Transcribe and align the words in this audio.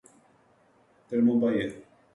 Termobahia 1.09 1.83